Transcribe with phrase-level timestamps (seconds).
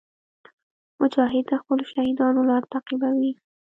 [0.99, 3.31] مجاهد د خپلو شهیدانو لار تعقیبوي.